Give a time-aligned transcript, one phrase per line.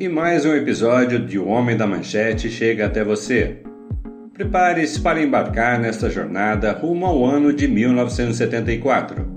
[0.00, 3.58] e mais um episódio de O Homem da Manchete chega até você.
[4.32, 9.28] Prepare-se para embarcar nesta jornada rumo ao ano de 1974.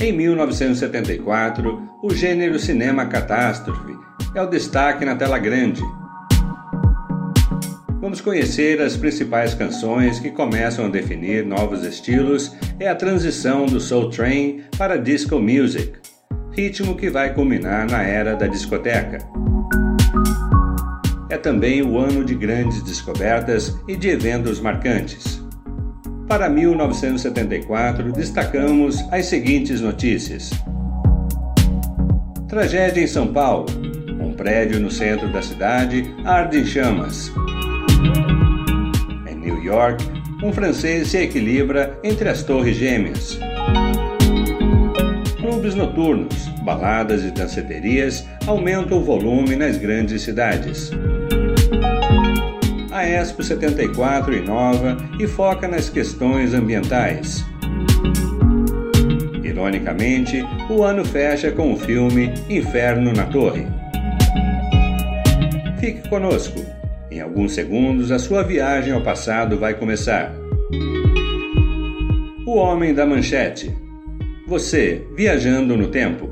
[0.00, 3.94] Em 1974, o gênero cinema catástrofe
[4.34, 5.82] é o destaque na tela grande.
[8.00, 13.78] Vamos conhecer as principais canções que começam a definir novos estilos e a transição do
[13.78, 16.01] Soul Train para disco music
[16.52, 19.18] ritmo que vai culminar na era da discoteca.
[21.30, 25.42] É também o ano de grandes descobertas e de eventos marcantes.
[26.28, 30.50] Para 1974, destacamos as seguintes notícias:
[32.48, 33.66] Tragédia em São Paulo.
[34.20, 37.32] Um prédio no centro da cidade arde em chamas.
[39.26, 40.04] Em New York,
[40.42, 43.38] um francês se equilibra entre as Torres Gêmeas
[45.62, 50.90] clubes noturnos, baladas e danceterias aumentam o volume nas grandes cidades.
[52.90, 57.44] A Expo 74 inova e foca nas questões ambientais.
[59.44, 63.64] Ironicamente, o ano fecha com o filme Inferno na Torre.
[65.78, 66.60] Fique conosco.
[67.08, 70.34] Em alguns segundos, a sua viagem ao passado vai começar.
[72.44, 73.81] O Homem da Manchete
[74.52, 76.28] você, viajando no tempo.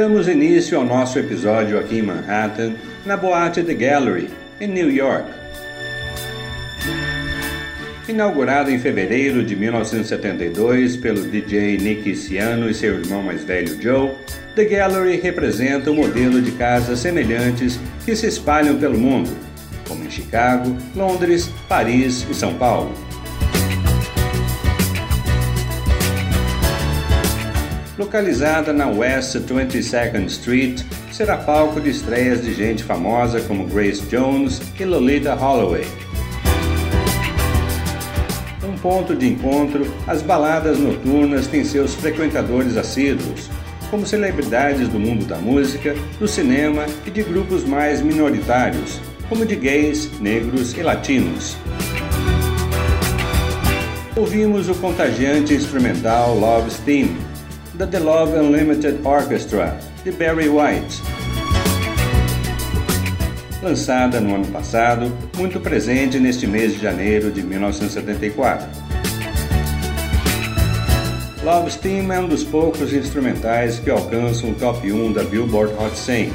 [0.00, 2.72] Damos início ao nosso episódio aqui em Manhattan,
[3.04, 5.28] na boate The Gallery, em New York.
[8.08, 14.12] Inaugurada em fevereiro de 1972 pelo DJ Nicky Ciano e seu irmão mais velho Joe,
[14.56, 19.28] The Gallery representa um modelo de casas semelhantes que se espalham pelo mundo,
[19.86, 23.09] como em Chicago, Londres, Paris e São Paulo.
[28.00, 30.80] Localizada na West 22nd Street,
[31.12, 35.86] será palco de estreias de gente famosa como Grace Jones e Lolita Holloway.
[38.64, 43.50] Um ponto de encontro, as baladas noturnas têm seus frequentadores assíduos,
[43.90, 49.56] como celebridades do mundo da música, do cinema e de grupos mais minoritários, como de
[49.56, 51.54] gays, negros e latinos.
[54.16, 57.29] Ouvimos o contagiante instrumental Love Steam,
[57.80, 59.74] da The Love Unlimited Orchestra,
[60.04, 61.00] de Barry White.
[63.62, 68.68] Lançada no ano passado, muito presente neste mês de janeiro de 1974.
[71.42, 75.96] Love Steam é um dos poucos instrumentais que alcançam o top 1 da Billboard Hot
[75.96, 76.30] 100,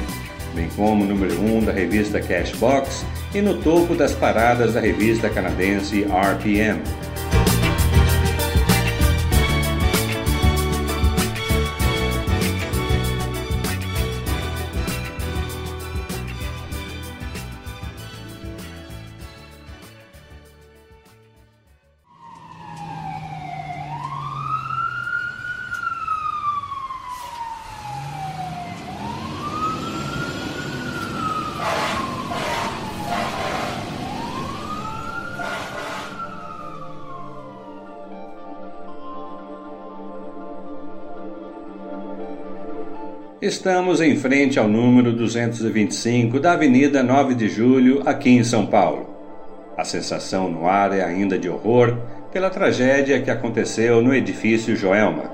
[0.52, 5.30] bem como o número 1 da revista Cashbox e no topo das paradas da revista
[5.30, 6.82] canadense RPM.
[43.46, 49.08] Estamos em frente ao número 225 da Avenida 9 de Julho, aqui em São Paulo.
[49.76, 51.96] A sensação no ar é ainda de horror
[52.32, 55.30] pela tragédia que aconteceu no edifício Joelma.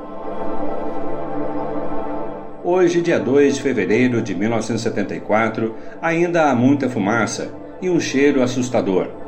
[2.62, 7.50] Hoje, dia 2 de fevereiro de 1974, ainda há muita fumaça
[7.80, 9.21] e um cheiro assustador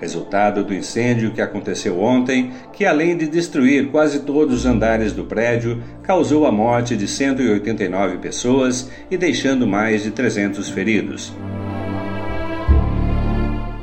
[0.00, 5.24] resultado do incêndio que aconteceu ontem, que além de destruir quase todos os andares do
[5.24, 11.32] prédio, causou a morte de 189 pessoas e deixando mais de 300 feridos.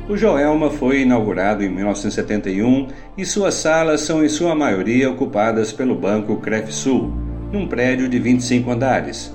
[0.08, 5.94] O Joelma foi inaugurado em 1971 e suas salas são em sua maioria ocupadas pelo
[5.94, 7.12] Banco Crefsul,
[7.50, 9.33] num prédio de 25 andares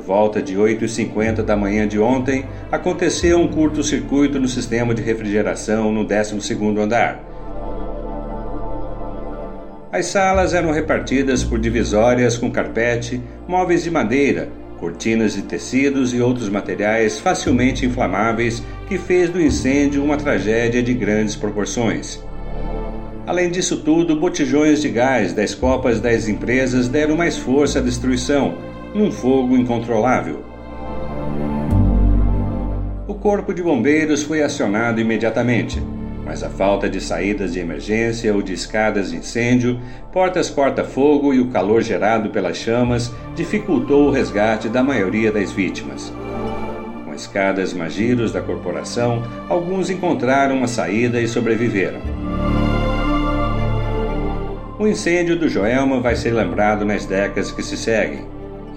[0.00, 6.04] volta de 8h50 da manhã de ontem, aconteceu um curto-circuito no sistema de refrigeração no
[6.04, 7.30] 12º andar.
[9.92, 14.48] As salas eram repartidas por divisórias com carpete, móveis de madeira,
[14.78, 20.94] cortinas de tecidos e outros materiais facilmente inflamáveis que fez do incêndio uma tragédia de
[20.94, 22.22] grandes proporções.
[23.26, 28.54] Além disso tudo, botijões de gás das copas das empresas deram mais força à destruição,
[28.94, 30.44] num fogo incontrolável.
[33.06, 35.80] O corpo de bombeiros foi acionado imediatamente,
[36.24, 39.80] mas a falta de saídas de emergência ou de escadas de incêndio,
[40.12, 46.12] portas corta-fogo e o calor gerado pelas chamas dificultou o resgate da maioria das vítimas.
[47.04, 52.00] Com escadas magiros da corporação, alguns encontraram uma saída e sobreviveram.
[54.78, 58.24] O incêndio do Joelma vai ser lembrado nas décadas que se seguem,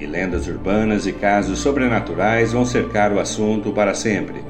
[0.03, 4.43] e lendas urbanas e casos sobrenaturais vão cercar o assunto para sempre.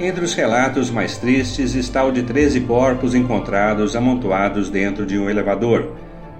[0.00, 5.28] Entre os relatos mais tristes está o de 13 corpos encontrados amontoados dentro de um
[5.28, 5.92] elevador,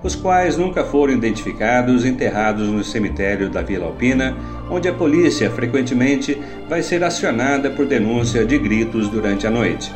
[0.03, 4.37] os quais nunca foram identificados enterrados no cemitério da Vila Alpina,
[4.71, 9.93] onde a polícia frequentemente vai ser acionada por denúncia de gritos durante a noite.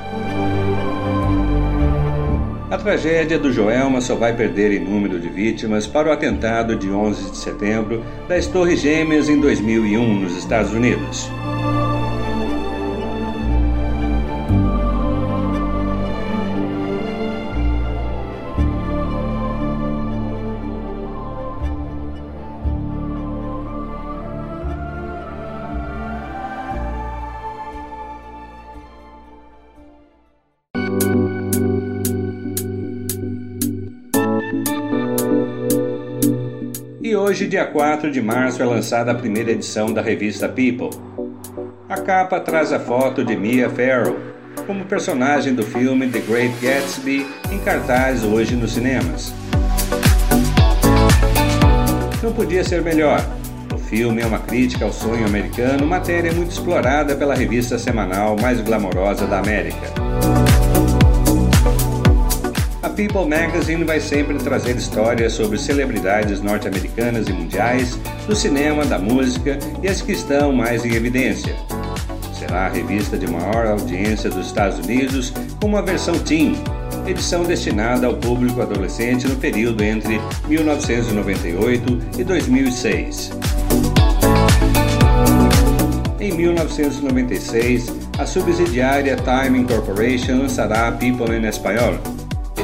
[2.73, 6.91] A tragédia do Joelma só vai perder em número de vítimas para o atentado de
[6.91, 11.29] 11 de setembro das Torres Gêmeas em 2001 nos Estados Unidos.
[37.53, 40.89] Dia 4 de março, é lançada a primeira edição da revista People.
[41.87, 44.17] A capa traz a foto de Mia Farrow,
[44.67, 49.35] como personagem do filme The Great Gatsby, em cartaz hoje nos cinemas.
[52.23, 53.23] Não podia ser melhor.
[53.75, 58.63] O filme é uma crítica ao sonho americano, matéria muito explorada pela revista semanal mais
[58.63, 59.93] glamourosa da América.
[62.95, 69.59] People Magazine vai sempre trazer histórias sobre celebridades norte-americanas e mundiais, do cinema, da música
[69.83, 71.57] e as que estão mais em evidência.
[72.39, 76.55] Será a revista de maior audiência dos Estados Unidos com uma versão teen,
[77.07, 83.33] edição destinada ao público adolescente no período entre 1998 e 2006.
[86.21, 91.99] Em 1996, a subsidiária Time Incorporation lançará People em Espanhol,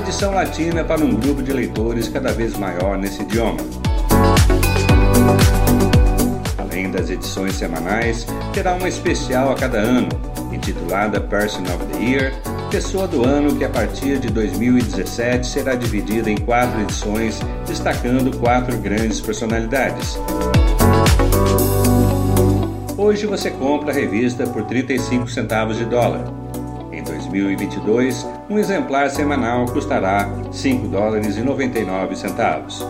[0.09, 3.59] edição latina para um grupo de leitores cada vez maior nesse idioma.
[6.57, 10.09] Além das edições semanais, terá uma especial a cada ano,
[10.51, 12.33] intitulada Person of the Year,
[12.71, 18.79] Pessoa do Ano, que a partir de 2017 será dividida em quatro edições, destacando quatro
[18.79, 20.19] grandes personalidades.
[22.97, 26.48] Hoje você compra a revista por 35 centavos de dólar
[27.39, 32.85] 2022, um exemplar semanal custará R$ 5 dólares e 99 centavos.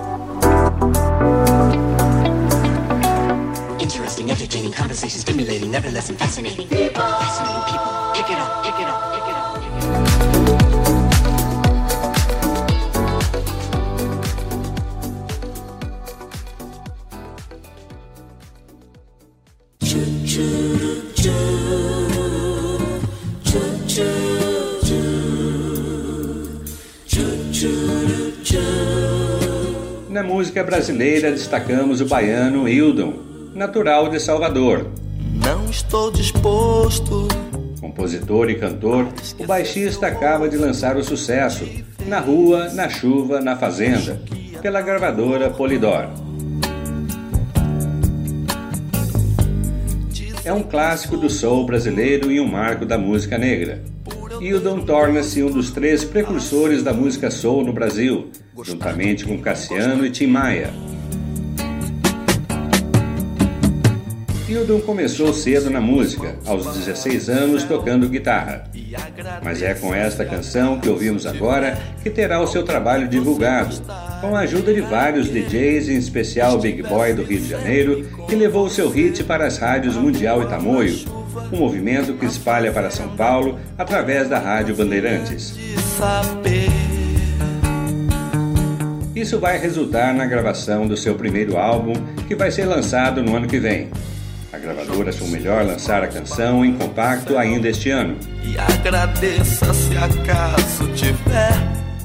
[3.80, 5.70] Interesting, entertaining, conversation stimulating,
[6.16, 6.66] fascinating.
[6.68, 6.97] People.
[6.97, 6.97] Fascinating
[30.68, 33.14] brasileira destacamos o baiano Hildon,
[33.54, 34.86] natural de Salvador.
[35.42, 37.26] Não estou disposto.
[37.80, 39.08] Compositor e cantor,
[39.38, 41.64] o baixista acaba de lançar o sucesso
[42.06, 44.20] Na Rua, na Chuva, na Fazenda,
[44.60, 46.10] pela gravadora Polidor.
[50.44, 53.82] É um clássico do soul brasileiro e um marco da música negra.
[54.38, 58.30] Hildon torna-se um dos três precursores da música soul no Brasil,
[58.64, 60.72] juntamente com Cassiano e Tim Maia.
[64.48, 68.64] Hildon começou cedo na música, aos 16 anos tocando guitarra.
[69.44, 73.76] Mas é com esta canção que ouvimos agora que terá o seu trabalho divulgado,
[74.22, 78.08] com a ajuda de vários DJs, em especial o Big Boy do Rio de Janeiro,
[78.26, 80.98] que levou o seu hit para as rádios Mundial e Tamoio,
[81.52, 85.54] um movimento que espalha para São Paulo através da Rádio Bandeirantes.
[89.18, 91.92] Isso vai resultar na gravação do seu primeiro álbum,
[92.28, 93.88] que vai ser lançado no ano que vem.
[94.52, 98.16] A gravadora achou melhor lançar a canção em compacto ainda este ano.
[98.44, 101.50] E agradeça se acaso tiver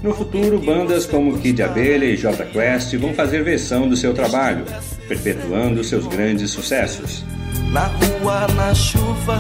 [0.02, 4.66] No futuro, bandas como Kid Abelha e J Quest vão fazer versão do seu trabalho,
[5.08, 7.24] perpetuando seus grandes sucessos.
[7.72, 9.40] Na rua, na chuva,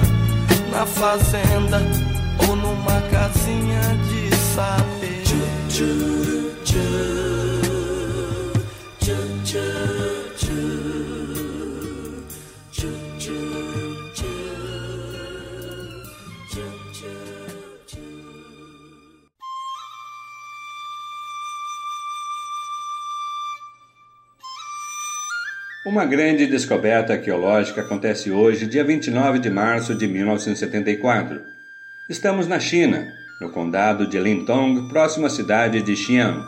[0.71, 1.81] na fazenda
[2.47, 6.42] ou numa casinha de saber.
[25.93, 31.39] Uma grande descoberta arqueológica acontece hoje, dia 29 de março de 1974.
[32.09, 36.43] Estamos na China, no condado de Lintong, próximo à cidade de Xi'an.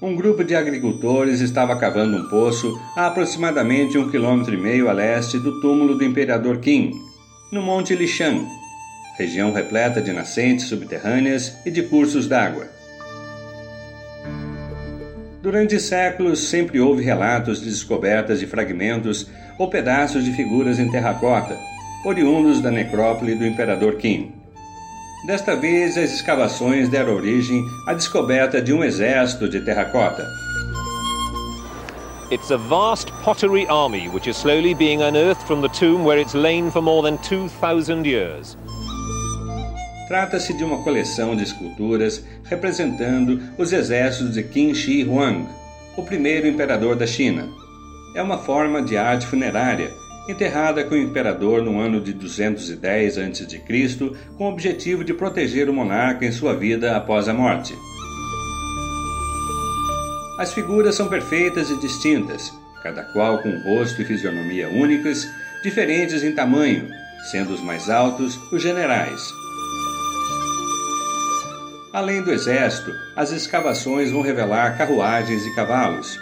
[0.00, 4.92] Um grupo de agricultores estava cavando um poço a aproximadamente um quilômetro e meio a
[4.94, 6.92] leste do túmulo do imperador Qin,
[7.52, 8.42] no Monte Lishan,
[9.18, 12.83] região repleta de nascentes subterrâneas e de cursos d'água.
[15.44, 19.26] Durante séculos, sempre houve relatos de descobertas de fragmentos
[19.58, 21.54] ou pedaços de figuras em terracota,
[22.02, 24.32] oriundos da necrópole do imperador Qin.
[25.26, 30.26] Desta vez, as escavações deram origem à descoberta de um exército de terracota.
[32.30, 36.32] It's a vast pottery army which is slowly being unearthed from the tomb where it's
[36.32, 38.56] lain for more than 2,000 years.
[40.06, 45.48] Trata-se de uma coleção de esculturas representando os exércitos de Qin Shi Huang,
[45.96, 47.48] o primeiro imperador da China.
[48.14, 49.90] É uma forma de arte funerária,
[50.28, 53.60] enterrada com o imperador no ano de 210 a.C.,
[54.36, 57.74] com o objetivo de proteger o monarca em sua vida após a morte.
[60.38, 65.26] As figuras são perfeitas e distintas, cada qual com rosto e fisionomia únicas,
[65.62, 66.88] diferentes em tamanho,
[67.30, 69.22] sendo os mais altos os generais,
[71.94, 76.18] Além do exército, as escavações vão revelar carruagens e cavalos.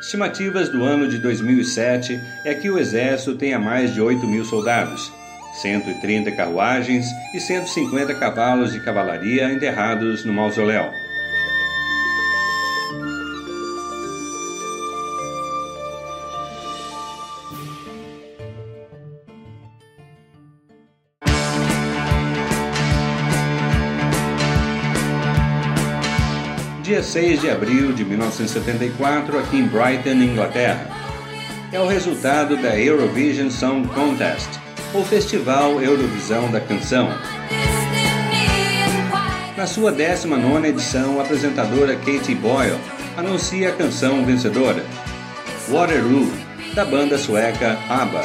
[0.00, 5.12] Estimativas do ano de 2007 é que o exército tenha mais de 8 mil soldados,
[5.60, 10.90] 130 carruagens e 150 cavalos de cavalaria enterrados no mausoléu.
[27.16, 30.86] Dia 6 de abril de 1974, aqui em Brighton, Inglaterra.
[31.72, 34.48] É o resultado da Eurovision Song Contest,
[34.92, 37.08] ou Festival Eurovisão da Canção.
[39.56, 42.78] Na sua 19 edição, a apresentadora Katie Boyle
[43.16, 44.84] anuncia a canção vencedora,
[45.70, 46.30] Waterloo,
[46.74, 48.24] da banda sueca ABBA.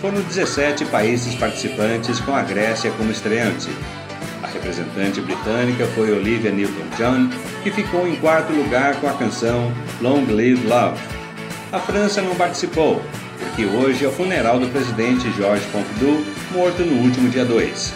[0.00, 3.70] Foram 17 países participantes com a Grécia como estreante
[4.62, 7.28] representante britânica foi Olivia Newton-John,
[7.64, 11.00] que ficou em quarto lugar com a canção Long Live Love.
[11.72, 13.02] A França não participou,
[13.40, 17.92] porque hoje é o funeral do presidente Georges Pompidou, morto no último dia 2.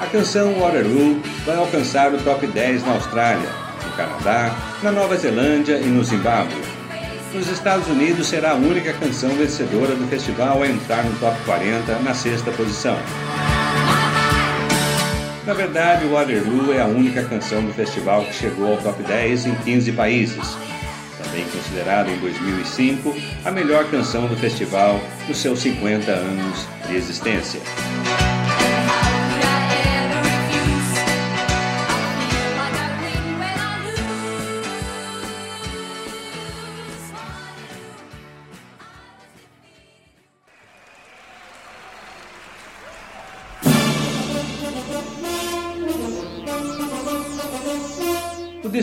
[0.00, 3.48] A canção Waterloo vai alcançar o top 10 na Austrália,
[3.84, 6.62] no Canadá, na Nova Zelândia e no Zimbábue.
[7.34, 11.98] Nos Estados Unidos será a única canção vencedora do festival a entrar no top 40
[12.00, 12.96] na sexta posição.
[15.46, 19.54] Na verdade, Waterloo é a única canção do festival que chegou ao top 10 em
[19.54, 20.56] 15 países.
[21.22, 27.60] Também considerada em 2005 a melhor canção do festival nos seus 50 anos de existência.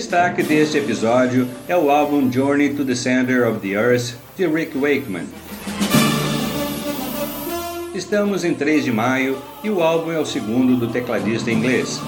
[0.08, 4.78] Destaque deste episódio é o álbum Journey to the Center of the Earth de Rick
[4.78, 5.26] Wakeman.
[7.94, 12.00] Estamos em 3 de maio e o álbum é o segundo do tecladista inglês.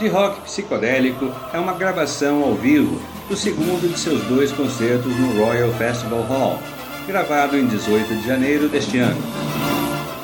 [0.00, 5.38] De rock psicodélico é uma gravação ao vivo do segundo de seus dois concertos no
[5.38, 6.58] Royal Festival Hall,
[7.06, 9.22] gravado em 18 de janeiro deste ano.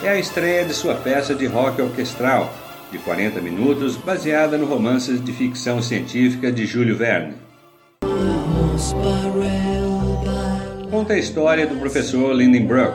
[0.03, 2.53] É a estreia de sua peça de rock orquestral,
[2.93, 7.33] de 40 minutos, baseada no romance de ficção científica de Júlio Verne.
[10.91, 12.93] Conta a história do professor Lindenbrook,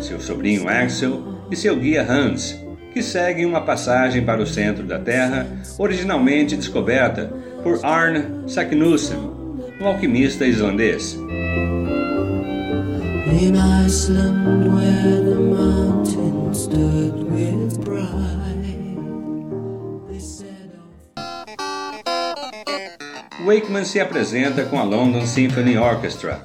[0.00, 2.56] seu sobrinho Axel e seu guia Hans,
[2.94, 9.18] que seguem uma passagem para o centro da Terra, originalmente descoberta por Arne Saknussemm,
[9.80, 11.18] um alquimista islandês.
[13.32, 18.29] In Iceland, where the mountains stood with pride.
[23.44, 26.42] Wakeman se apresenta com a London Symphony Orchestra,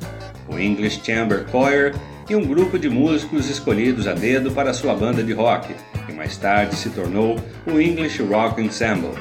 [0.47, 1.93] o English Chamber Choir
[2.29, 5.75] e um grupo de músicos escolhidos a dedo para sua banda de rock,
[6.05, 7.37] que mais tarde se tornou
[7.67, 9.11] o English Rock Ensemble.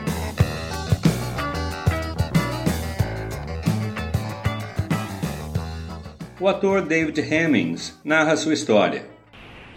[6.38, 9.04] O ator David Hemmings narra sua história.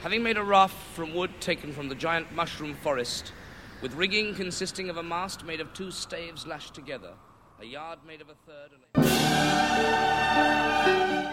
[0.04, 3.34] Having made a raft from wood taken from the giant mushroom forest,
[3.82, 7.14] with rigging consisting of a mast made of two staves lashed together,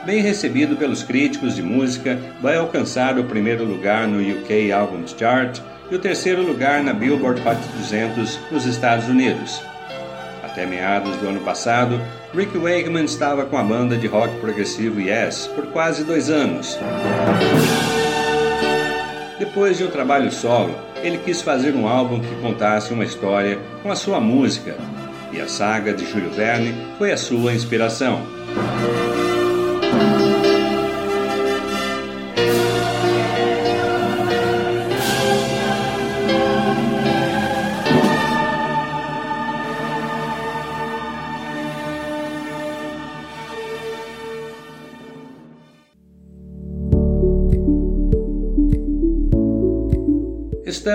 [0.07, 5.61] Bem recebido pelos críticos de música, vai alcançar o primeiro lugar no UK Albums Chart
[5.90, 9.62] e o terceiro lugar na Billboard Hot 200 nos Estados Unidos.
[10.43, 12.00] Até meados do ano passado,
[12.35, 16.78] Rick Wakeman estava com a banda de rock progressivo Yes por quase dois anos.
[19.38, 23.90] Depois de um trabalho solo, ele quis fazer um álbum que contasse uma história com
[23.90, 24.75] a sua música,
[25.35, 28.23] e a saga de Júlio Verne foi a sua inspiração.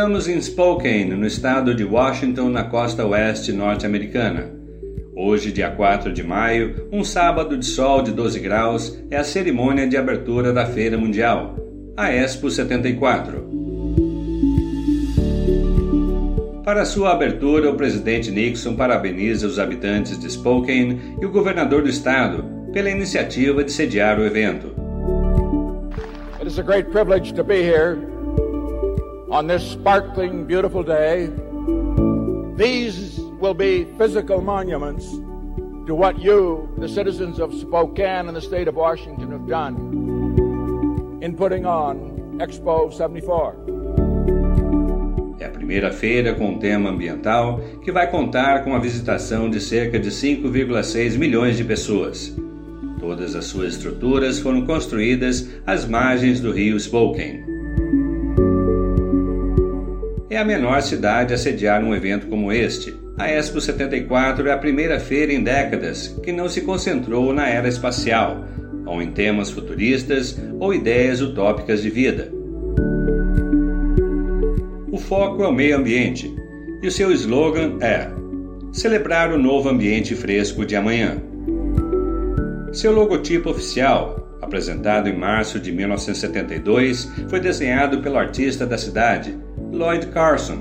[0.09, 4.49] Estamos em Spokane, no estado de Washington, na costa oeste norte-americana.
[5.15, 9.87] Hoje, dia 4 de maio, um sábado de sol de 12 graus, é a cerimônia
[9.87, 11.55] de abertura da Feira Mundial,
[11.95, 13.47] a Expo 74.
[16.65, 21.89] Para sua abertura, o presidente Nixon parabeniza os habitantes de Spokane e o governador do
[21.89, 24.73] estado pela iniciativa de sediar o evento.
[26.39, 27.99] It is a great privilege to be here
[29.31, 31.29] on this sparkling, beautiful day.
[32.55, 35.05] These will be physical monuments
[35.87, 41.35] to what you, the citizens of Spokane and the state of Washington, have done in
[41.35, 43.55] putting on Expo 74.
[45.39, 49.99] É a primeira feira com tema ambiental que vai contar com a visitação de cerca
[49.99, 52.35] de 5,6 milhões de pessoas.
[52.99, 57.48] Todas as suas estruturas foram construídas às margens do rio Spokane
[60.29, 62.95] é a menor cidade a sediar um evento como este.
[63.17, 67.67] A Expo 74 é a primeira feira em décadas que não se concentrou na era
[67.67, 68.45] espacial,
[68.85, 72.31] ou em temas futuristas ou ideias utópicas de vida.
[74.91, 76.33] O foco é o meio ambiente
[76.81, 78.09] e o seu slogan é
[78.71, 81.17] Celebrar o novo ambiente fresco de amanhã.
[82.71, 89.35] Seu logotipo oficial, apresentado em março de 1972, foi desenhado pelo artista da cidade,
[89.71, 90.57] Lloyd Carson,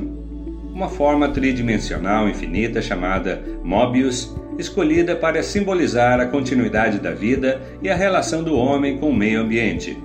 [0.72, 7.94] uma forma tridimensional infinita chamada Mobius, escolhida para simbolizar a continuidade da vida e a
[7.94, 9.96] relação do homem com o meio ambiente.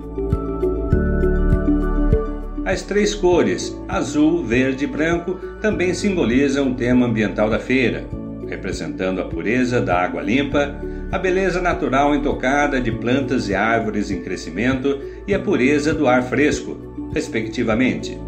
[2.64, 8.04] As três cores, azul, verde e branco, também simbolizam o tema ambiental da feira,
[8.48, 10.74] representando a pureza da água limpa,
[11.12, 16.22] a beleza natural intocada de plantas e árvores em crescimento e a pureza do ar
[16.22, 18.18] fresco, respectivamente.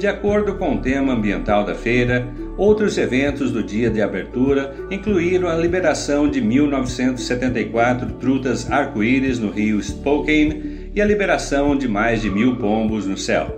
[0.00, 5.46] De acordo com o tema ambiental da feira, outros eventos do dia de abertura incluíram
[5.46, 12.30] a liberação de 1974 trutas arco-íris no rio Spokane e a liberação de mais de
[12.30, 13.54] mil pombos no céu.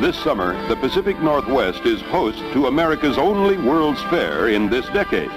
[0.00, 5.28] This summer, the Pacific Northwest is host to America's only World's Fair in this decade,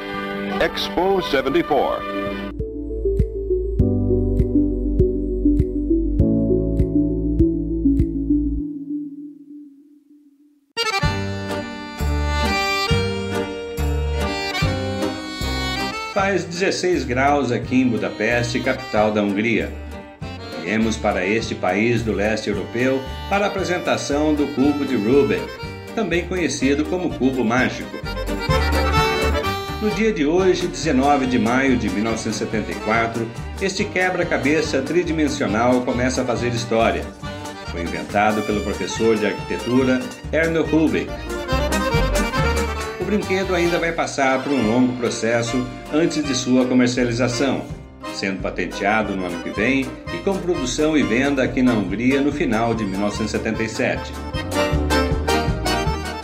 [0.61, 2.20] Expo 74.
[16.13, 19.71] Faz 16 graus aqui em Budapeste, capital da Hungria.
[20.62, 25.41] Viemos para este país do leste europeu para a apresentação do cubo de Rubik,
[25.95, 27.95] também conhecido como cubo mágico.
[29.82, 33.26] No dia de hoje, 19 de maio de 1974,
[33.62, 37.06] este quebra-cabeça tridimensional começa a fazer história.
[37.67, 40.02] Foi inventado pelo professor de arquitetura
[40.34, 41.10] Erno Rubik
[43.12, 47.65] brinquedo ainda vai passar por um longo processo antes de sua comercialização,
[48.13, 52.32] sendo patenteado no ano que vem e com produção e venda aqui na Hungria no
[52.32, 54.13] final de 1977.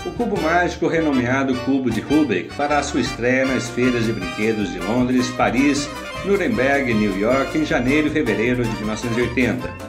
[0.05, 4.79] O cubo mágico renomeado Cubo de Rubik fará sua estreia nas feiras de brinquedos de
[4.79, 5.89] Londres, Paris,
[6.23, 9.87] Nuremberg e New York em janeiro e fevereiro de 1980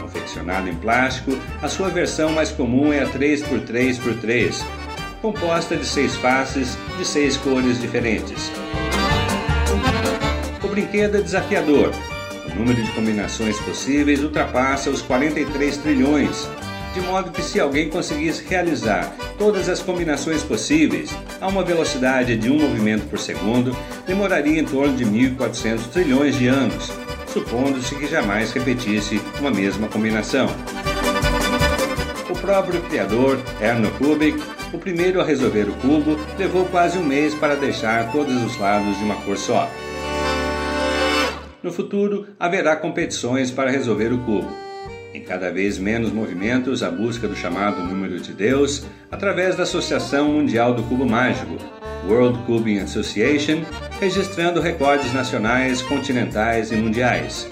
[0.00, 4.62] confeccionado em plástico, a sua versão mais comum é a 3x3x3,
[5.26, 8.48] composta de seis faces de seis cores diferentes.
[10.62, 11.90] O brinquedo é desafiador.
[12.48, 16.48] O número de combinações possíveis ultrapassa os 43 trilhões,
[16.94, 21.10] de modo que se alguém conseguisse realizar todas as combinações possíveis
[21.40, 26.46] a uma velocidade de um movimento por segundo, demoraria em torno de 1.400 trilhões de
[26.46, 26.92] anos,
[27.26, 30.46] supondo-se que jamais repetisse uma mesma combinação.
[32.30, 34.40] O próprio criador, Erno Kubik,
[34.76, 38.96] o primeiro a resolver o cubo, levou quase um mês para deixar todos os lados
[38.96, 39.68] de uma cor só.
[41.62, 44.66] No futuro, haverá competições para resolver o cubo
[45.16, 50.28] em cada vez menos movimentos a busca do chamado número de Deus através da Associação
[50.28, 51.56] Mundial do Cubo Mágico,
[52.06, 53.62] World Cubing Association,
[53.98, 57.48] registrando recordes nacionais, continentais e mundiais.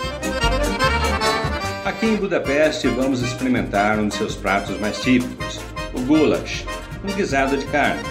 [1.87, 5.59] Aqui em Budapeste vamos experimentar um de seus pratos mais típicos,
[5.95, 6.67] o goulash,
[7.05, 8.03] um guisado de carne.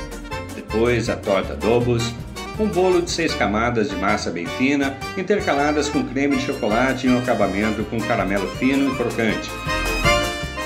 [0.55, 2.13] Depois a torta dobos,
[2.59, 7.09] um bolo de seis camadas de massa bem fina, intercaladas com creme de chocolate e
[7.09, 9.49] um acabamento com caramelo fino e crocante.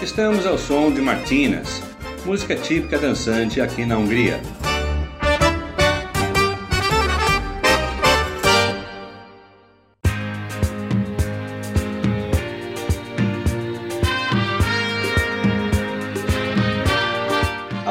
[0.02, 1.82] Estamos ao som de Martinas,
[2.26, 4.42] música típica dançante aqui na Hungria.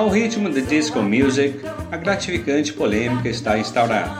[0.07, 1.59] Ao ritmo de disco music,
[1.91, 4.13] a gratificante polêmica está instaurada.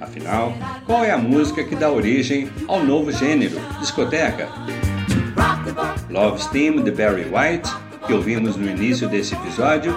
[0.00, 0.52] Afinal,
[0.84, 4.48] qual é a música que dá origem ao novo gênero, discoteca?
[6.10, 7.70] Love Steam de Barry White,
[8.04, 9.96] que ouvimos no início desse episódio,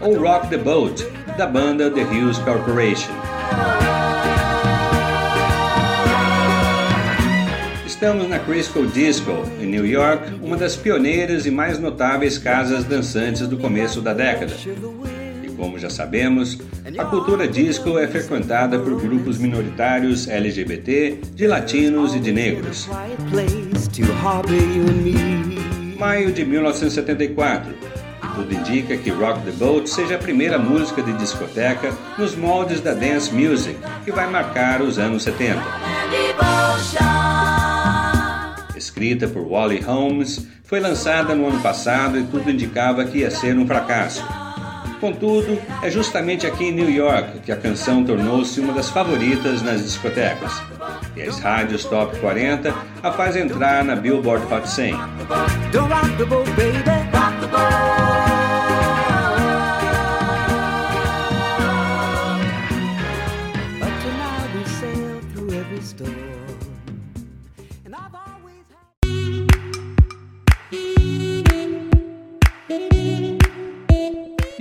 [0.00, 3.12] ou Rock the Boat, da banda The Hughes Corporation.
[7.94, 9.30] Estamos na Crisco Disco,
[9.60, 14.52] em New York, uma das pioneiras e mais notáveis casas dançantes do começo da década.
[15.44, 16.58] E como já sabemos,
[16.98, 22.88] a cultura disco é frequentada por grupos minoritários LGBT, de latinos e de negros.
[25.96, 27.72] Maio de 1974.
[28.34, 32.92] Tudo indica que Rock the Boat seja a primeira música de discoteca nos moldes da
[32.92, 35.62] dance music, que vai marcar os anos 70
[38.94, 43.58] escrita por Wally Holmes, foi lançada no ano passado e tudo indicava que ia ser
[43.58, 44.24] um fracasso.
[45.00, 49.82] Contudo, é justamente aqui em New York que a canção tornou-se uma das favoritas nas
[49.82, 50.52] discotecas.
[51.16, 54.94] E as rádios Top 40 a faz entrar na Billboard Hot 100.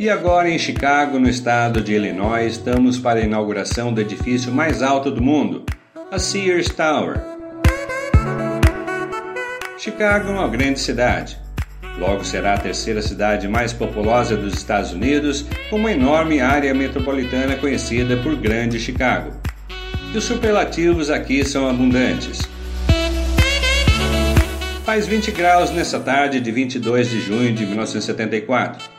[0.04, 4.82] E agora em Chicago, no estado de Illinois, estamos para a inauguração do edifício mais
[4.82, 5.64] alto do mundo,
[6.12, 7.22] a Sears Tower.
[9.78, 11.40] Chicago é uma grande cidade.
[11.98, 17.56] Logo será a terceira cidade mais populosa dos Estados Unidos, com uma enorme área metropolitana
[17.56, 19.32] conhecida por Grande Chicago.
[20.14, 22.42] E os superlativos aqui são abundantes.
[24.84, 28.93] Faz 20 graus nessa tarde de 22 de junho de 1974.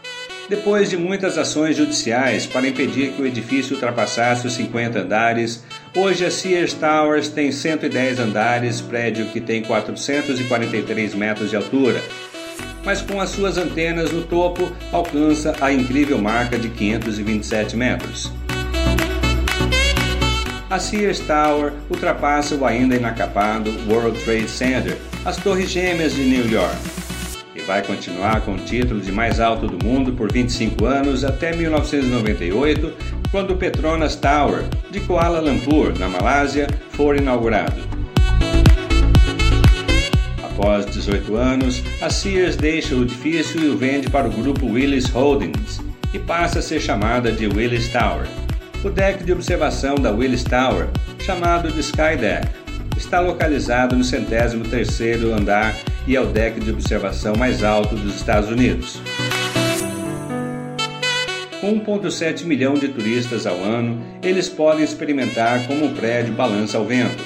[0.49, 5.65] Depois de muitas ações judiciais para impedir que o edifício ultrapassasse os 50 andares,
[5.97, 12.03] hoje a Sears Towers tem 110 andares, prédio que tem 443 metros de altura.
[12.85, 18.31] Mas com as suas antenas no topo, alcança a incrível marca de 527 metros.
[20.69, 26.51] A Sears Tower ultrapassa o ainda inacabado World Trade Center, as Torres Gêmeas de New
[26.51, 27.04] York
[27.67, 32.93] vai continuar com o título de mais alto do mundo por 25 anos até 1998,
[33.31, 37.81] quando o Petronas Tower, de Kuala Lumpur, na Malásia, for inaugurado.
[40.43, 45.09] Após 18 anos, a Sears deixa o edifício e o vende para o grupo Willis
[45.09, 45.81] Holdings
[46.13, 48.27] e passa a ser chamada de Willis Tower.
[48.85, 52.47] O deck de observação da Willis Tower, chamado de Sky Deck,
[52.97, 55.75] está localizado no centésimo terceiro andar
[56.07, 59.01] e é o deck de observação mais alto dos Estados Unidos.
[61.61, 66.85] Com 1,7 milhão de turistas ao ano, eles podem experimentar como o prédio balança ao
[66.85, 67.25] vento,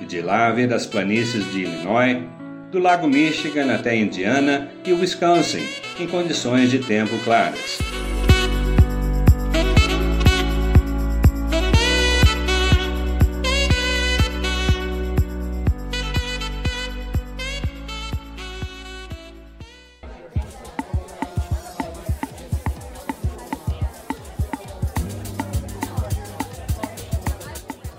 [0.00, 2.22] e de lá ver as planícies de Illinois,
[2.70, 5.66] do Lago Michigan até Indiana e Wisconsin,
[5.98, 7.80] em condições de tempo claras.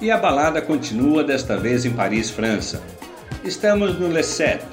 [0.02, 2.82] E a balada continua desta vez em Paris, França.
[3.44, 4.66] Estamos no Le Set,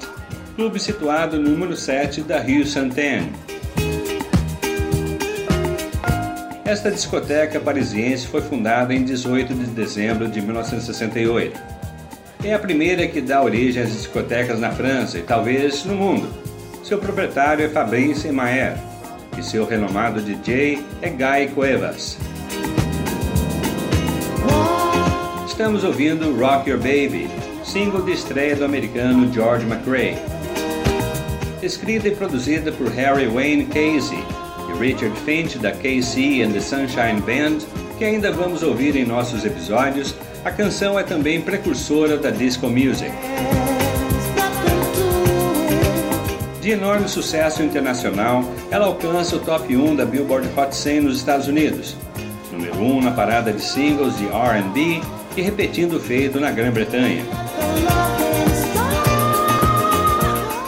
[0.55, 3.31] clube situado no número 7 da Rue Saint-Anne.
[6.65, 11.59] Esta discoteca parisiense foi fundada em 18 de dezembro de 1968.
[12.43, 16.27] É a primeira que dá origem às discotecas na França e talvez no mundo.
[16.83, 18.75] Seu proprietário é Fabrice Maer
[19.37, 22.17] e seu renomado DJ é Guy Cuevas.
[25.59, 27.29] Estamos ouvindo Rock Your Baby,
[27.65, 30.15] single de estreia do americano George McRae.
[31.61, 34.23] Escrita e produzida por Harry Wayne Casey,
[34.79, 37.57] Richard Finch da KC and the Sunshine Band,
[37.97, 43.11] que ainda vamos ouvir em nossos episódios, a canção é também precursora da disco music.
[46.61, 51.49] De enorme sucesso internacional, ela alcança o top 1 da Billboard Hot 100 nos Estados
[51.49, 51.97] Unidos,
[52.49, 57.23] número 1 na parada de singles de R&B e repetindo o feito na Grã-Bretanha.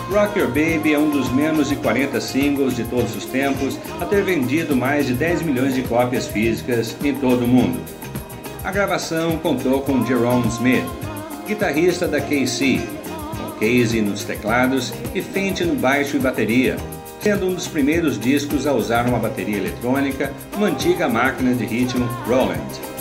[0.10, 4.05] Rock Your Baby é um dos menos de 40 singles de todos os tempos a
[4.05, 7.81] ter vendido mais de 10 milhões de cópias físicas em todo o mundo.
[8.63, 10.86] A gravação contou com Jerome Smith,
[11.45, 12.81] guitarrista da KC,
[13.38, 16.77] com Casey nos teclados e Fenty no baixo e bateria,
[17.19, 22.05] sendo um dos primeiros discos a usar uma bateria eletrônica, uma antiga máquina de ritmo
[22.25, 23.00] Roland.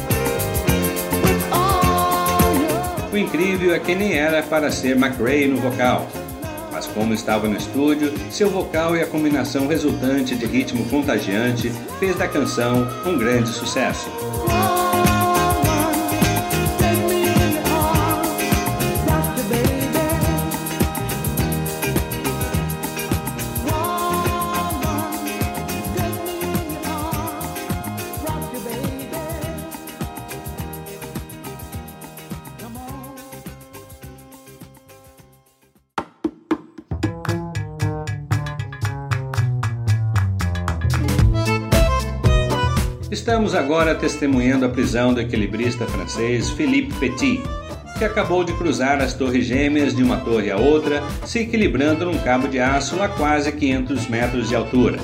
[3.12, 6.06] O incrível é que nem era para ser McRae no vocal,
[6.70, 12.16] mas como estava no estúdio, seu vocal e a combinação resultante de ritmo contagiante fez
[12.16, 14.08] da canção um grande sucesso.
[43.40, 47.42] Estamos agora testemunhando a prisão do equilibrista francês Philippe Petit,
[47.96, 52.18] que acabou de cruzar as torres gêmeas de uma torre a outra, se equilibrando num
[52.18, 54.98] cabo de aço a quase 500 metros de altura.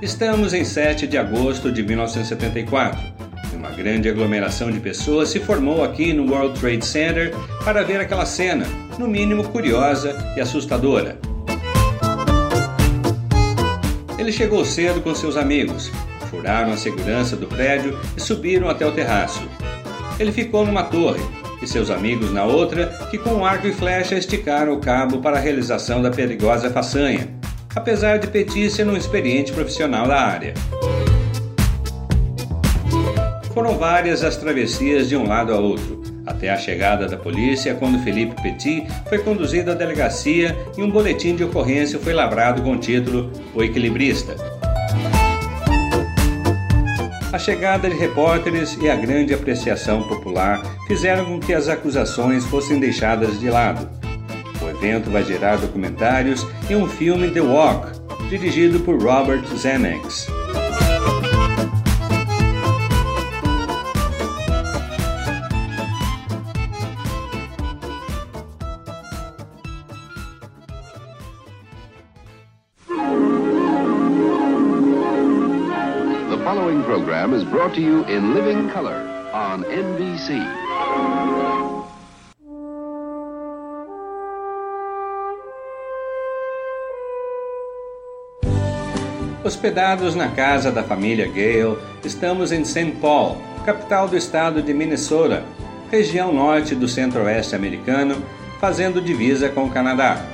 [0.00, 3.00] Estamos em 7 de agosto de 1974.
[3.54, 8.24] Uma grande aglomeração de pessoas se formou aqui no World Trade Center para ver aquela
[8.24, 8.66] cena,
[9.00, 11.33] no mínimo curiosa e assustadora.
[14.24, 15.92] Ele chegou cedo com seus amigos,
[16.30, 19.46] furaram a segurança do prédio e subiram até o terraço.
[20.18, 21.20] Ele ficou numa torre
[21.60, 25.38] e seus amigos na outra, que com arco e flecha esticaram o cabo para a
[25.38, 27.28] realização da perigosa façanha,
[27.76, 30.54] apesar de Petit ser um experiente profissional da área.
[33.52, 38.02] Foram várias as travessias de um lado a outro, até a chegada da polícia, quando
[38.02, 42.78] Felipe Petit foi conduzido à delegacia e um boletim de ocorrência foi lavrado com o
[42.78, 44.36] título O Equilibrista.
[47.32, 52.78] A chegada de repórteres e a grande apreciação popular fizeram com que as acusações fossem
[52.78, 53.88] deixadas de lado.
[54.62, 57.88] O evento vai gerar documentários e um filme The Walk,
[58.30, 60.28] dirigido por Robert Zemeckis.
[76.94, 78.94] Program is brought to you in living color
[79.32, 80.40] on NBC.
[89.42, 92.92] Hospedados na casa da família Gale, estamos em St.
[93.00, 95.42] Paul, capital do estado de Minnesota,
[95.90, 98.22] região norte do centro-oeste americano,
[98.60, 100.33] fazendo divisa com o Canadá.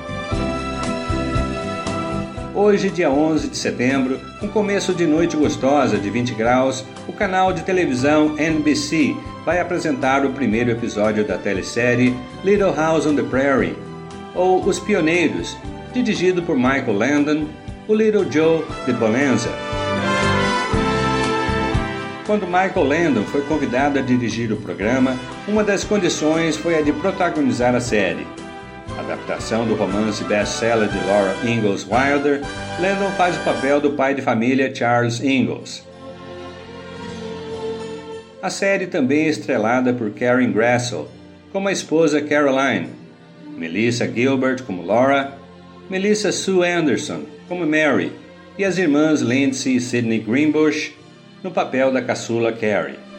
[2.53, 7.53] Hoje, dia 11 de setembro, um começo de noite gostosa de 20 graus, o canal
[7.53, 13.77] de televisão NBC vai apresentar o primeiro episódio da telesérie Little House on the Prairie,
[14.35, 15.57] ou Os Pioneiros,
[15.93, 17.47] dirigido por Michael Landon,
[17.87, 19.51] o Little Joe de Bonanza.
[22.27, 26.93] Quando Michael Landon foi convidado a dirigir o programa, uma das condições foi a de
[26.93, 28.27] protagonizar a série
[29.11, 32.41] adaptação do romance best-seller de Laura Ingalls Wilder,
[32.81, 35.83] Landon faz o papel do pai de família Charles Ingalls.
[38.41, 41.09] A série também é estrelada por Karen Grassel,
[41.53, 42.89] como a esposa Caroline,
[43.57, 45.37] Melissa Gilbert como Laura,
[45.91, 48.13] Melissa Sue Anderson como Mary
[48.57, 50.93] e as irmãs Lindsay e Sidney Greenbush
[51.43, 53.10] no papel da caçula Carrie.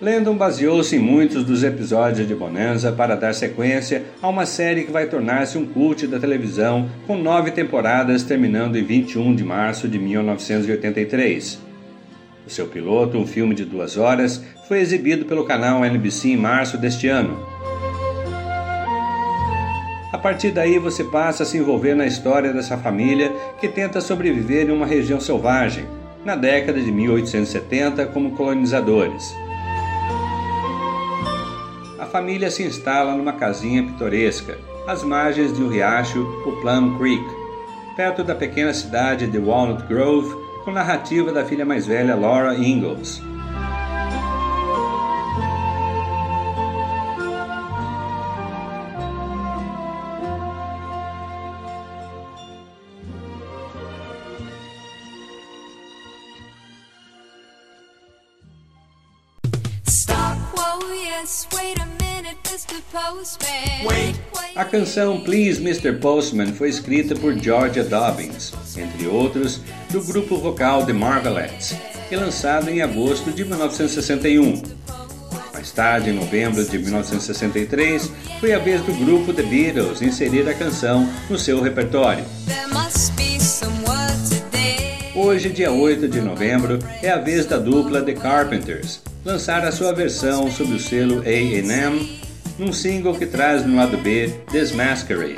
[0.00, 4.90] Landon baseou-se em muitos dos episódios de Bonanza para dar sequência a uma série que
[4.90, 9.98] vai tornar-se um cult da televisão, com nove temporadas terminando em 21 de março de
[9.98, 11.58] 1983.
[12.46, 16.78] O seu piloto, um filme de duas horas, foi exibido pelo canal NBC em março
[16.78, 17.38] deste ano.
[20.10, 24.66] A partir daí você passa a se envolver na história dessa família que tenta sobreviver
[24.66, 25.84] em uma região selvagem,
[26.24, 29.34] na década de 1870 como colonizadores
[32.10, 37.24] família se instala numa casinha pitoresca, às margens de um riacho, o Plum Creek,
[37.96, 43.22] perto da pequena cidade de Walnut Grove, com narrativa da filha mais velha Laura Ingalls.
[61.82, 61.99] A
[64.64, 65.94] canção Please Mr.
[65.94, 71.74] Postman foi escrita por Georgia Dobbins, entre outros, do grupo vocal The Marvelettes,
[72.10, 74.62] e lançada em agosto de 1961.
[75.52, 80.54] Mais tarde, em novembro de 1963, foi a vez do grupo The Beatles inserir a
[80.54, 82.24] canção no seu repertório.
[85.14, 89.92] Hoje, dia 8 de novembro, é a vez da dupla The Carpenters lançar a sua
[89.92, 92.20] versão sob o selo A&M
[92.58, 95.36] num single que traz no lado B This Masquerade.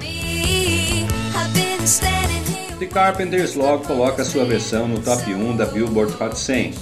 [2.78, 6.74] The Carpenters logo coloca sua versão no top 1 da Billboard Hot 100.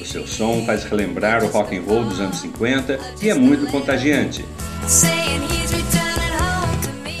[0.00, 3.70] O seu som faz relembrar o rock and roll dos anos 50 e é muito
[3.70, 4.44] contagiante.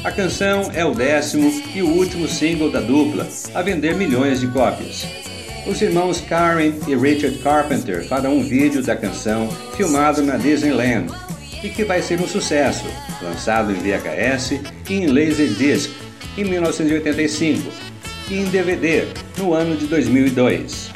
[0.04, 4.46] A canção é o décimo e o último single da dupla a vender milhões de
[4.48, 5.06] cópias.
[5.68, 11.12] Os irmãos Karen e Richard Carpenter farão um vídeo da canção filmado na Disneyland
[11.62, 12.86] e que vai ser um sucesso,
[13.20, 14.52] lançado em VHS
[14.88, 15.90] e em Laserdisc
[16.38, 17.70] em 1985
[18.30, 20.87] e em DVD no ano de 2002.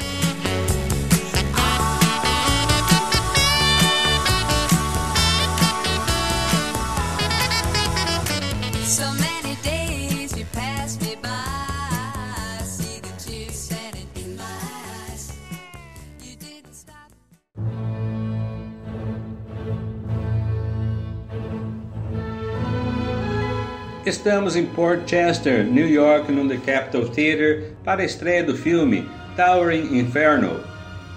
[24.25, 29.05] Estamos em Port Chester, New York, no The Capitol Theatre, para a estreia do filme
[29.35, 30.61] Towering Inferno,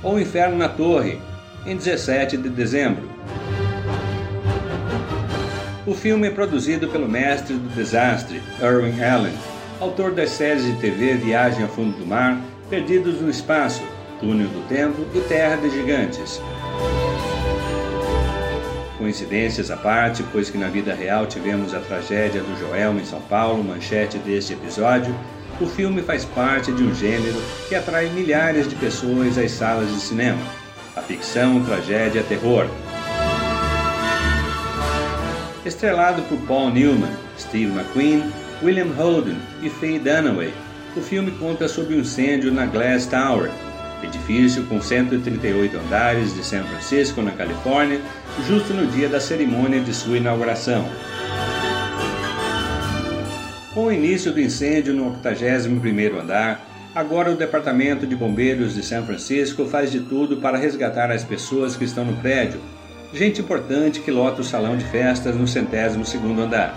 [0.03, 1.21] ou Inferno na Torre,
[1.65, 3.09] em 17 de dezembro.
[5.87, 9.35] O filme é produzido pelo mestre do desastre, Irwin Allen,
[9.79, 13.85] autor das séries de TV Viagem ao Fundo do Mar, Perdidos no Espaço,
[14.19, 16.43] Túnel do Tempo e Terra de Gigantes.
[19.07, 23.21] Coincidências à parte, pois que na vida real tivemos a tragédia do Joelma em São
[23.21, 25.15] Paulo, manchete deste episódio,
[25.61, 30.01] o filme faz parte de um gênero que atrai milhares de pessoas às salas de
[30.01, 30.41] cinema:
[30.97, 32.67] a ficção, tragédia, terror.
[35.65, 38.25] Estrelado por Paul Newman, Steve McQueen,
[38.61, 40.53] William Holden e Faye Dunaway,
[40.97, 43.53] o filme conta sobre um incêndio na Glass Tower,
[44.03, 48.01] edifício com 138 andares de São Francisco, na Califórnia,
[48.47, 50.89] justo no dia da cerimônia de sua inauguração.
[53.73, 59.05] Com o início do incêndio no 81º andar, agora o Departamento de Bombeiros de São
[59.05, 62.61] Francisco faz de tudo para resgatar as pessoas que estão no prédio,
[63.13, 66.75] gente importante que lota o salão de festas no centésimo segundo andar.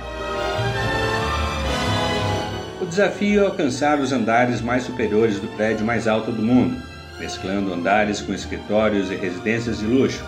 [2.81, 6.81] O desafio é alcançar os andares mais superiores do prédio mais alto do mundo,
[7.19, 10.23] mesclando andares com escritórios e residências de luxo.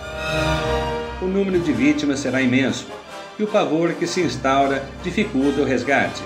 [1.21, 2.87] O número de vítimas será imenso
[3.39, 6.21] e o pavor que se instaura dificulta o resgate.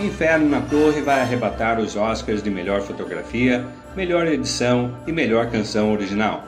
[0.00, 5.92] Inferno na Torre vai arrebatar os Oscars de melhor fotografia, melhor edição e melhor canção
[5.92, 6.44] original.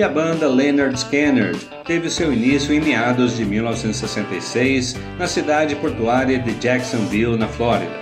[0.00, 6.38] E a banda Leonard Skinner teve seu início em meados de 1966 na cidade portuária
[6.38, 7.92] de Jacksonville, na Flórida.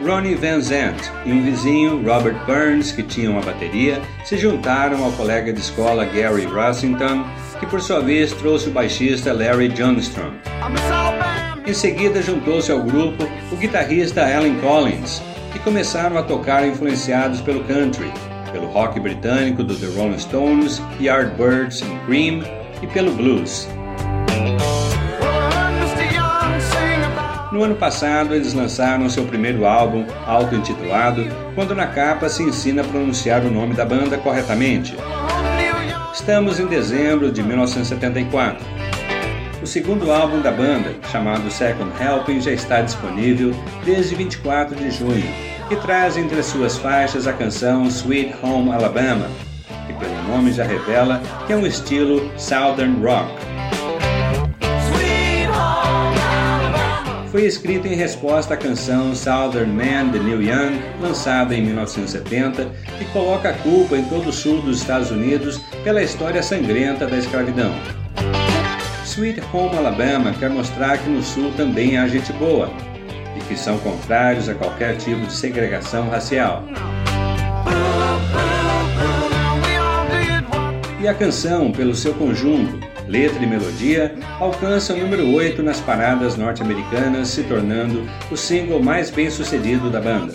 [0.00, 5.10] Ronnie Van Zant e um vizinho, Robert Burns, que tinha uma bateria, se juntaram ao
[5.10, 7.24] colega de escola Gary Rossington,
[7.58, 10.30] que por sua vez trouxe o baixista Larry Johnstrom.
[11.66, 15.22] Em seguida juntou-se ao grupo o guitarrista Alan Collins,
[15.54, 18.10] e começaram a tocar influenciados pelo country,
[18.52, 22.42] pelo rock britânico do The Rolling Stones, Yardbirds e Cream
[22.82, 23.68] e pelo blues.
[27.52, 32.84] No ano passado, eles lançaram seu primeiro álbum, auto-intitulado, quando na capa se ensina a
[32.84, 34.96] pronunciar o nome da banda corretamente.
[36.14, 38.79] Estamos em dezembro de 1974.
[39.62, 43.54] O segundo álbum da banda, chamado Second Helping, já está disponível
[43.84, 45.28] desde 24 de junho
[45.70, 49.28] e traz entre suas faixas a canção Sweet Home Alabama,
[49.86, 53.30] que pelo nome já revela que é um estilo Southern Rock.
[57.30, 62.66] Foi escrita em resposta à canção Southern Man de Neil Young, lançada em 1970,
[62.98, 67.18] e coloca a culpa em todo o sul dos Estados Unidos pela história sangrenta da
[67.18, 67.72] escravidão.
[69.20, 72.70] Sweet Home Alabama quer mostrar que no Sul também há gente boa
[73.36, 76.64] e que são contrários a qualquer tipo de segregação racial.
[80.98, 86.38] E a canção, pelo seu conjunto, letra e melodia, alcança o número 8 nas paradas
[86.38, 90.32] norte-americanas, se tornando o single mais bem sucedido da banda.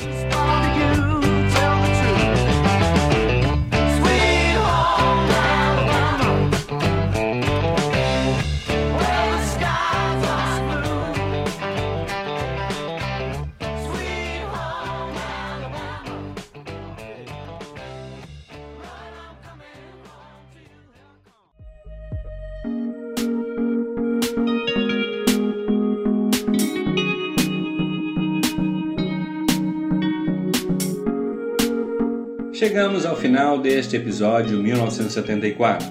[32.58, 35.86] Chegamos ao final deste episódio 1974.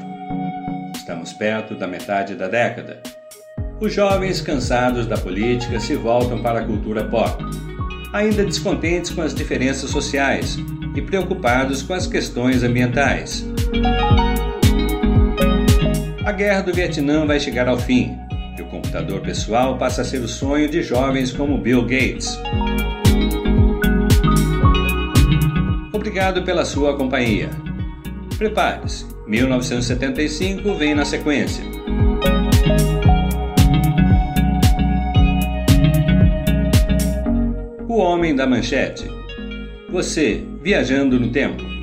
[0.97, 3.03] Estamos perto da metade da década.
[3.79, 7.45] Os jovens cansados da política se voltam para a cultura pop,
[8.15, 10.57] ainda descontentes com as diferenças sociais
[10.97, 13.47] e preocupados com as questões ambientais.
[16.25, 18.17] A guerra do Vietnã vai chegar ao fim
[18.59, 22.39] e o computador pessoal passa a ser o sonho de jovens como Bill Gates.
[26.15, 27.51] Obrigado pela sua companhia.
[28.39, 31.65] Prepare-se, 1975 vem na sequência.
[37.89, 39.11] O Homem da Manchete.
[39.91, 41.74] Você viajando no tempo.